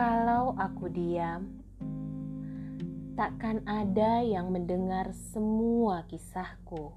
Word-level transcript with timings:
Kalau 0.00 0.56
aku 0.56 0.88
diam, 0.88 1.60
takkan 3.20 3.60
ada 3.68 4.24
yang 4.24 4.48
mendengar 4.48 5.12
semua 5.12 6.08
kisahku 6.08 6.96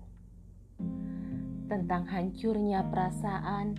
tentang 1.67 2.07
hancurnya 2.07 2.87
perasaan 2.87 3.75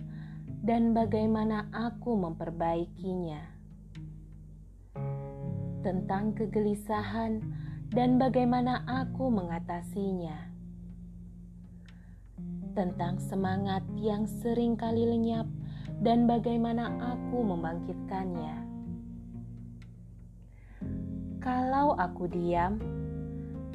dan 0.61 0.93
bagaimana 0.93 1.65
aku 1.73 2.13
memperbaikinya, 2.13 3.41
tentang 5.81 6.37
kegelisahan 6.37 7.41
dan 7.89 8.21
bagaimana 8.21 8.85
aku 8.85 9.33
mengatasinya, 9.33 10.37
tentang 12.77 13.17
semangat 13.17 13.81
yang 13.97 14.29
sering 14.29 14.77
kali 14.77 15.01
lenyap 15.01 15.49
dan 16.05 16.29
bagaimana 16.29 16.93
aku 17.01 17.41
membangkitkannya. 17.41 18.74
Kalau 21.45 21.93
aku 21.93 22.25
diam, 22.25 22.81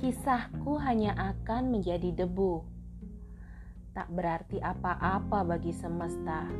kisahku 0.02 0.74
hanya 0.82 1.14
akan 1.14 1.70
menjadi 1.70 2.10
debu. 2.10 2.66
Tak 3.94 4.10
berarti 4.10 4.58
apa-apa 4.58 5.46
bagi 5.46 5.70
semesta. 5.70 6.50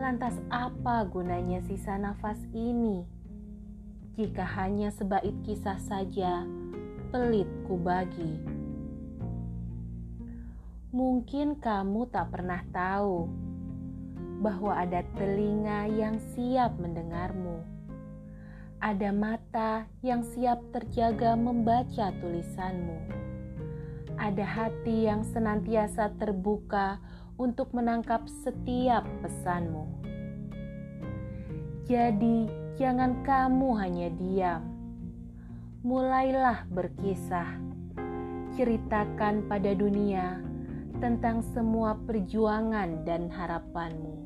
Lantas 0.00 0.40
apa 0.48 1.04
gunanya 1.04 1.60
sisa 1.68 2.00
nafas 2.00 2.40
ini? 2.56 3.04
Jika 4.16 4.40
hanya 4.56 4.88
sebait 4.88 5.36
kisah 5.44 5.76
saja, 5.76 6.48
pelit 7.12 7.52
ku 7.68 7.76
bagi. 7.76 8.40
Mungkin 10.96 11.60
kamu 11.60 12.08
tak 12.08 12.32
pernah 12.32 12.64
tahu 12.72 13.28
bahwa 14.40 14.80
ada 14.80 15.04
telinga 15.12 15.92
yang 15.92 16.16
siap 16.32 16.80
mendengarmu 16.80 17.79
ada 18.80 19.12
mata 19.12 19.84
yang 20.00 20.24
siap 20.24 20.56
terjaga 20.72 21.36
membaca 21.36 22.08
tulisanmu. 22.16 22.96
Ada 24.16 24.40
hati 24.44 25.04
yang 25.04 25.20
senantiasa 25.20 26.16
terbuka 26.16 26.96
untuk 27.36 27.76
menangkap 27.76 28.24
setiap 28.40 29.04
pesanmu. 29.20 29.84
Jadi, 31.84 32.48
jangan 32.80 33.20
kamu 33.20 33.68
hanya 33.76 34.08
diam. 34.16 34.64
Mulailah 35.84 36.64
berkisah. 36.72 37.60
Ceritakan 38.56 39.44
pada 39.44 39.76
dunia 39.76 40.40
tentang 41.04 41.44
semua 41.52 41.96
perjuangan 42.08 43.04
dan 43.04 43.28
harapanmu. 43.28 44.16